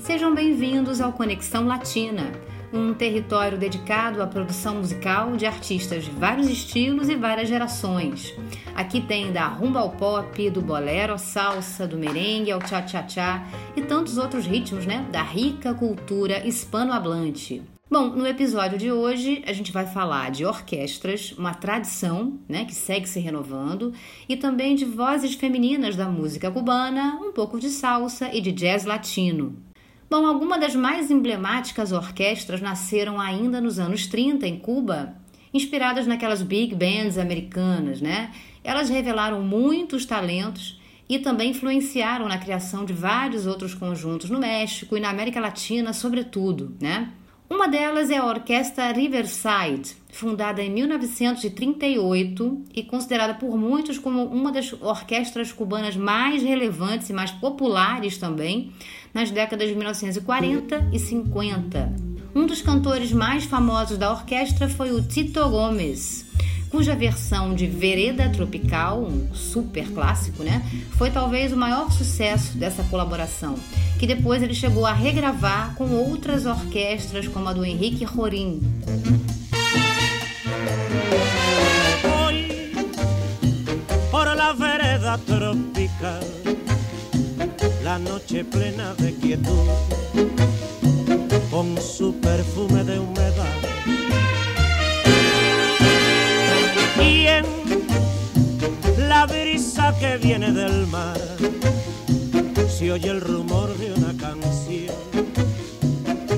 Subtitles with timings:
[0.00, 2.32] Sejam bem-vindos ao Conexão Latina,
[2.72, 8.34] um território dedicado à produção musical de artistas de vários estilos e várias gerações.
[8.74, 13.82] Aqui tem da rumba ao pop, do bolero ao salsa, do merengue ao cha-cha-cha e
[13.82, 17.62] tantos outros ritmos, né, da rica cultura hispanohablante.
[17.90, 22.74] Bom, no episódio de hoje a gente vai falar de orquestras, uma tradição né, que
[22.74, 23.92] segue se renovando,
[24.28, 28.84] e também de vozes femininas da música cubana, um pouco de salsa e de jazz
[28.84, 29.69] latino.
[30.10, 35.14] Bom, algumas das mais emblemáticas orquestras nasceram ainda nos anos 30 em Cuba,
[35.54, 38.32] inspiradas naquelas big bands americanas, né?
[38.64, 44.96] Elas revelaram muitos talentos e também influenciaram na criação de vários outros conjuntos no México
[44.96, 47.12] e na América Latina, sobretudo, né?
[47.52, 54.52] Uma delas é a Orquestra Riverside, fundada em 1938 e considerada por muitos como uma
[54.52, 58.72] das orquestras cubanas mais relevantes e mais populares também
[59.12, 61.92] nas décadas de 1940 e 50.
[62.36, 66.29] Um dos cantores mais famosos da orquestra foi o Tito Gomes,
[66.70, 72.82] cuja versão de Vereda Tropical, um super clássico, né, foi talvez o maior sucesso dessa
[72.84, 73.56] colaboração,
[73.98, 78.60] que depois ele chegou a regravar com outras orquestras como a do Henrique Rorim.
[87.82, 89.66] la noche plena de quietud,
[91.50, 93.39] con su perfume de humedad
[99.10, 101.18] la brisa que viene del mar,
[102.68, 104.94] se oye el rumor de una canción,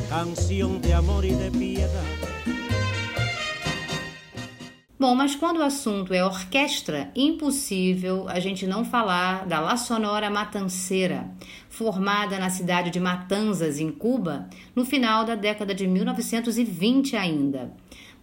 [0.08, 2.02] canción de amor y de piedad.
[4.98, 10.30] Bom, mas quando o assunto é orquestra, impossível a gente não falar da La Sonora
[10.30, 11.28] Matanceira,
[11.68, 17.72] formada na cidade de Matanzas, em Cuba, no final da década de 1920 ainda.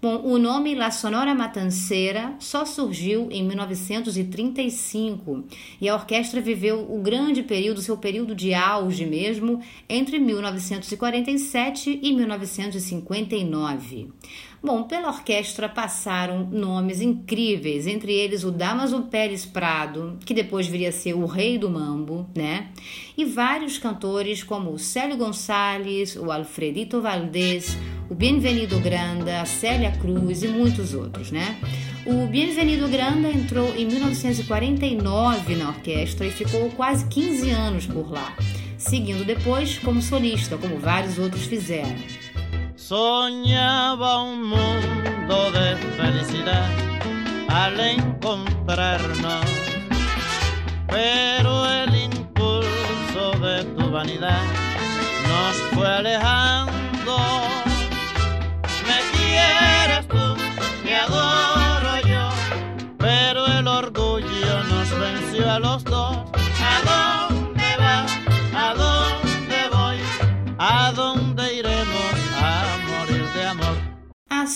[0.02, 5.44] Bom, o nome La Sonora Matanceira só surgiu em 1935
[5.82, 12.14] e a orquestra viveu o grande período, seu período de auge mesmo, entre 1947 e
[12.14, 14.08] 1959.
[14.62, 20.90] Bom, pela orquestra passaram nomes incríveis, entre eles o Damaso Pérez Prado, que depois viria
[20.90, 22.68] a ser o rei do mambo, né?
[23.18, 27.78] E vários cantores como o Célio Gonçalves, o Alfredito Valdés,
[28.10, 31.58] o Bienvenido Granda, a Célia Cruz e muitos outros, né?
[32.06, 38.36] O Bienvenido Granda entrou em 1949 na orquestra e ficou quase 15 anos por lá,
[38.78, 41.96] seguindo depois como solista, como vários outros fizeram.
[42.90, 46.68] Soñaba un mundo de felicidad
[47.48, 49.46] al encontrarnos,
[50.88, 54.42] pero el impulso de tu vanidad
[55.28, 57.69] nos fue alejando.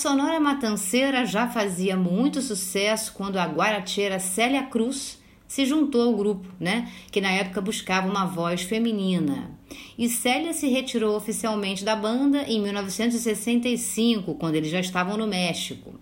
[0.04, 6.46] Sonora Matanceira já fazia muito sucesso quando a guaracheira Célia Cruz se juntou ao grupo,
[6.60, 9.50] né, que na época buscava uma voz feminina.
[9.96, 15.98] E Célia se retirou oficialmente da banda em 1965, quando eles já estavam no México.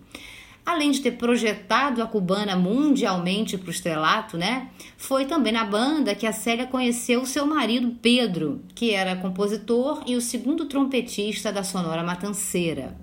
[0.65, 4.67] Além de ter projetado a cubana mundialmente para o estrelato, né?
[4.97, 10.17] Foi também na banda que a Célia conheceu seu marido Pedro, que era compositor e
[10.17, 12.97] o segundo trompetista da Sonora Matanceira.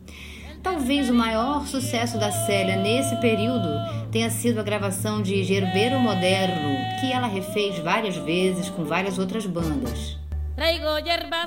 [0.63, 3.69] Talvez o maior sucesso da Célia nesse período
[4.13, 9.47] tenha sido a gravação de Gerbeiro Moderno, que ela refez várias vezes com várias outras
[9.47, 10.19] bandas.
[10.55, 10.85] Traigo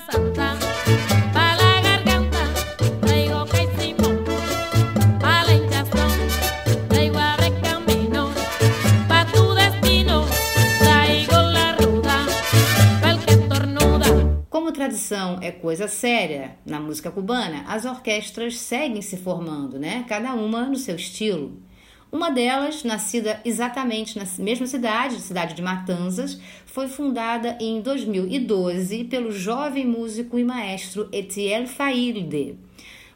[0.09, 1.12] santa
[15.53, 20.05] coisa séria na música cubana, as orquestras seguem se formando, né?
[20.07, 21.61] Cada uma no seu estilo.
[22.11, 29.31] Uma delas, nascida exatamente na mesma cidade, cidade de Matanzas, foi fundada em 2012 pelo
[29.31, 32.55] jovem músico e maestro Etiel Failde.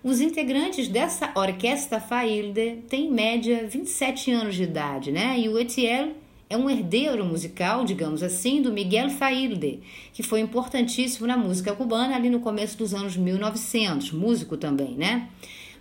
[0.04, 5.38] Os integrantes dessa orquestra Failde têm em média 27 anos de idade, né?
[5.38, 6.14] E o Etiel
[6.50, 9.82] é um herdeiro musical, digamos assim, do Miguel Failde,
[10.14, 15.28] que foi importantíssimo na música cubana ali no começo dos anos 1900, músico também, né?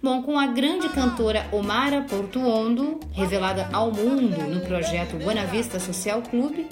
[0.03, 6.21] Bom, com a grande cantora Omara Portuondo, revelada ao mundo no projeto Buena Vista Social
[6.23, 6.67] Clube,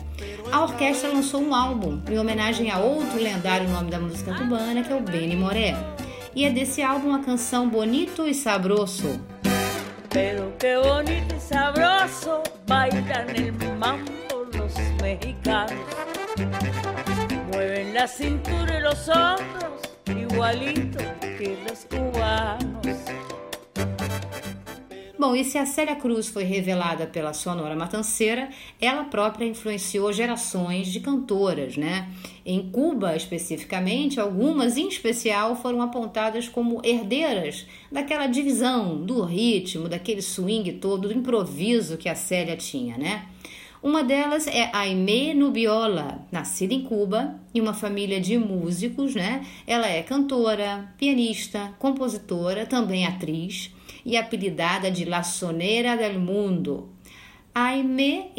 [0.52, 4.92] a orquestra lançou um álbum em homenagem a outro lendário nome da música cubana, que
[4.92, 5.74] é o Benny Moré.
[6.34, 9.33] E é desse álbum a canção Bonito e Sabroso.
[10.14, 14.72] Pero qué bonito y sabroso bailan el mambo los
[15.02, 15.72] mexicanos.
[17.50, 19.72] Mueven la cintura y los hombros
[20.06, 22.53] igualito que los cubanos.
[25.26, 30.88] Bom, e se a Célia Cruz foi revelada pela Sonora Matanceira, ela própria influenciou gerações
[30.88, 32.10] de cantoras, né?
[32.44, 40.20] Em Cuba, especificamente, algumas em especial foram apontadas como herdeiras daquela divisão, do ritmo, daquele
[40.20, 43.24] swing todo, do improviso que a Célia tinha, né?
[43.82, 49.42] Uma delas é Aimee Nubiola, nascida em Cuba, em uma família de músicos, né?
[49.66, 53.72] Ela é cantora, pianista, compositora, também atriz
[54.04, 56.90] e apelidada de La Sonera del Mundo.
[57.54, 58.32] Aimee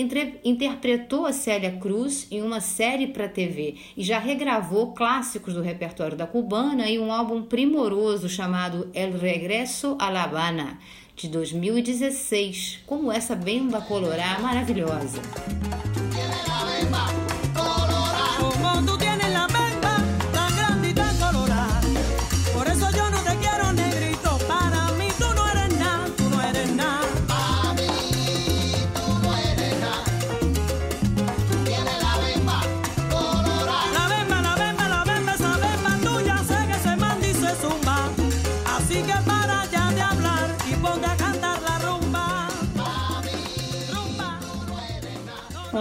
[0.43, 6.17] interpretou a Célia Cruz em uma série para TV e já regravou clássicos do repertório
[6.17, 10.79] da cubana em um álbum primoroso chamado El Regreso a La Habana,
[11.15, 15.21] de 2016, como essa bemba colorá maravilhosa.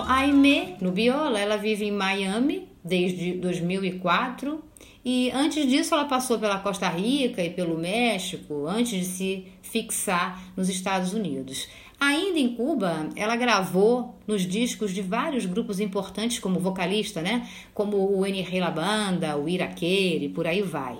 [0.06, 4.62] A Aimee Nubiola, ela vive em Miami desde 2004
[5.04, 10.42] e antes disso ela passou pela Costa Rica e pelo México antes de se fixar
[10.56, 11.68] nos Estados Unidos.
[11.98, 17.48] Ainda em Cuba, ela gravou nos discos de vários grupos importantes como vocalista, né?
[17.72, 20.98] Como o Enrique La Banda, o Iraquere, por aí vai.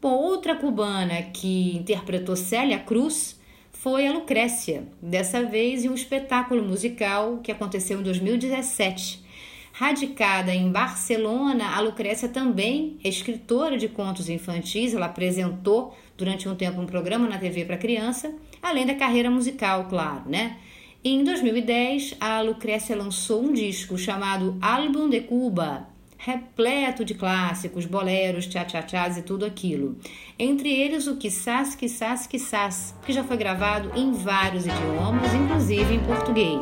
[0.00, 3.40] Bom, outra cubana que interpretou Célia Cruz
[3.82, 9.24] foi a Lucrécia, dessa vez em um espetáculo musical que aconteceu em 2017.
[9.72, 14.94] Radicada em Barcelona, a Lucrécia também é escritora de contos infantis.
[14.94, 18.32] Ela apresentou durante um tempo um programa na TV para criança,
[18.62, 20.58] além da carreira musical, claro, né?
[21.02, 25.88] Em 2010, a Lucrécia lançou um disco chamado Álbum de Cuba,
[26.24, 29.96] repleto de clássicos, boleros, tchá-tchá-tchás e tudo aquilo.
[30.38, 36.00] Entre eles o Quissás, Quissás, Quissás, que já foi gravado em vários idiomas, inclusive em
[36.00, 36.60] português.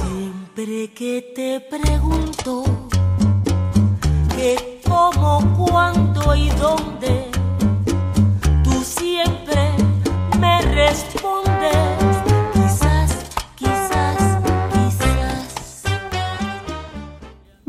[0.00, 2.64] Sempre que te pergunto
[4.34, 7.33] que como, quando e donde,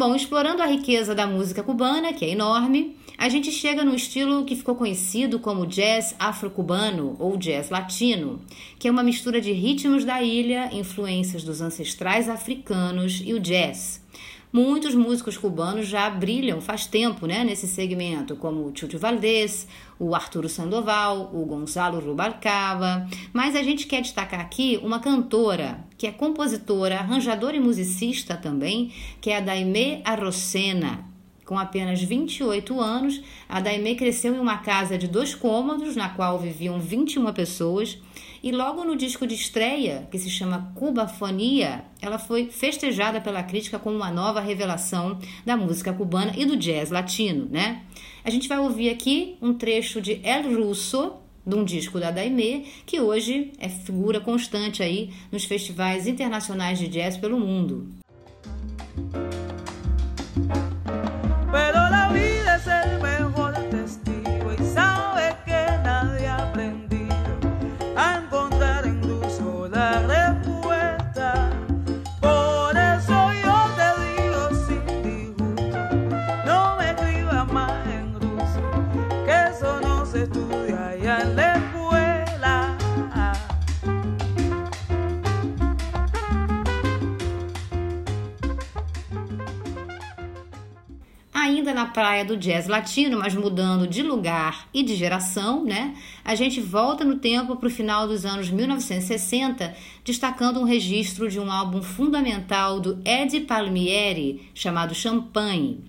[0.08, 4.46] Bom, explorando a riqueza da música cubana, que é enorme, a gente chega no estilo
[4.46, 8.40] que ficou conhecido como jazz afro-cubano ou jazz latino,
[8.78, 14.00] que é uma mistura de ritmos da ilha, influências dos ancestrais africanos e o jazz.
[14.56, 19.68] Muitos músicos cubanos já brilham faz tempo né, nesse segmento, como o Chucho Valdés,
[20.00, 23.06] o Arturo Sandoval, o Gonzalo Rubalcaba.
[23.34, 28.94] Mas a gente quer destacar aqui uma cantora que é compositora, arranjadora e musicista também,
[29.20, 31.04] que é a Daimé Arrocena.
[31.44, 36.40] Com apenas 28 anos, a Daimé cresceu em uma casa de dois cômodos, na qual
[36.40, 37.98] viviam 21 pessoas,
[38.46, 43.80] e logo no disco de estreia, que se chama Cubafonia, ela foi festejada pela crítica
[43.80, 47.82] como uma nova revelação da música cubana e do jazz latino, né?
[48.24, 52.66] A gente vai ouvir aqui um trecho de El Russo, de um disco da Daimé,
[52.86, 57.88] que hoje é figura constante aí nos festivais internacionais de jazz pelo mundo.
[91.96, 95.96] Praia do jazz latino, mas mudando de lugar e de geração, né?
[96.26, 99.74] A gente volta no tempo para o final dos anos 1960,
[100.04, 105.86] destacando um registro de um álbum fundamental do Eddie Palmieri, chamado Champagne.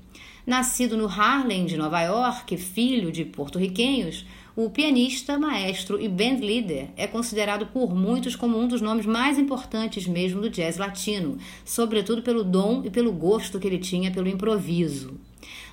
[0.47, 7.07] Nascido no Harlem de Nova York, filho de porto-riquenhos, O pianista, maestro e bandleader é
[7.07, 12.43] considerado por muitos como um dos nomes mais importantes mesmo do jazz latino, sobretudo pelo
[12.43, 15.21] dom e pelo gosto que ele tinha pelo improviso.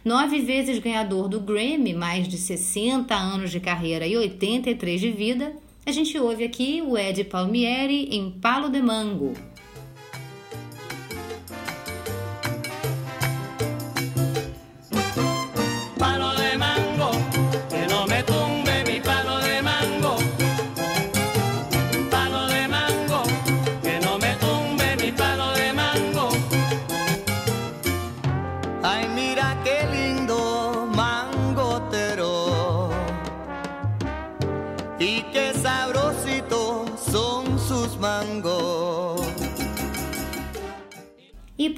[0.03, 5.55] Nove vezes ganhador do Grammy, mais de 60 anos de carreira e 83 de vida,
[5.85, 9.33] a gente ouve aqui o Ed Palmieri em Palo de Mango.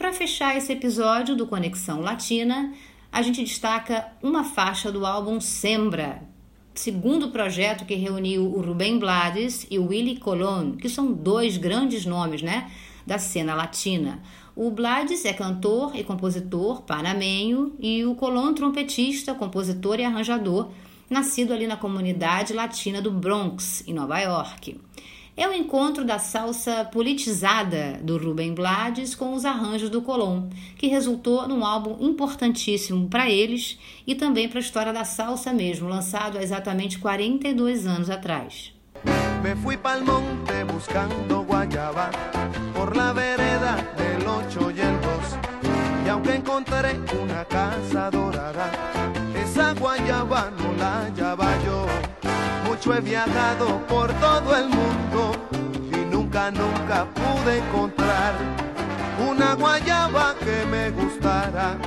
[0.05, 2.71] Para fechar esse episódio do Conexão Latina,
[3.11, 6.21] a gente destaca uma faixa do álbum Sembra,
[6.75, 12.05] segundo projeto que reuniu o Rubem Blades e o Willy Colon, que são dois grandes
[12.05, 12.69] nomes, né,
[13.03, 14.21] da cena latina.
[14.55, 20.69] O Blades é cantor e compositor panamenho e o Colon trompetista, compositor e arranjador,
[21.09, 24.79] nascido ali na comunidade latina do Bronx, em Nova York
[25.37, 30.87] é o encontro da salsa politizada do Rubem Blades com os arranjos do Colón, que
[30.87, 33.77] resultou num álbum importantíssimo para eles
[34.07, 38.73] e também para a história da salsa mesmo, lançado há exatamente 42 anos atrás.
[39.43, 42.09] Me fui pa'l monte buscando guayaba
[42.73, 45.37] por la vereda del ocho y el dos.
[46.03, 48.71] Y aunque encontré una casa dorada,
[49.35, 51.94] esa guayaba no la hallaba yo.
[52.87, 55.35] He viajado por todo el mundo
[55.91, 58.35] y nunca, nunca pude encontrar
[59.27, 61.77] una guayaba que me gustara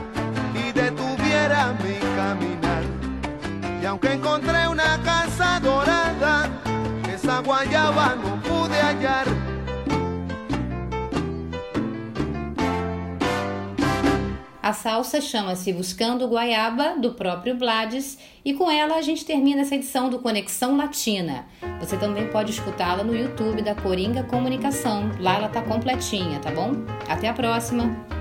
[0.55, 2.83] y detuviera mi caminar.
[3.81, 6.51] Y aunque encontré una casa dorada,
[7.09, 9.48] esa guayaba no pude hallar.
[14.69, 19.75] A salsa chama-se Buscando Guaiaba, do próprio Blades, e com ela a gente termina essa
[19.75, 21.47] edição do Conexão Latina.
[21.81, 25.11] Você também pode escutá-la no YouTube da Coringa Comunicação.
[25.21, 26.73] Lá ela tá completinha, tá bom?
[27.09, 28.18] Até a próxima!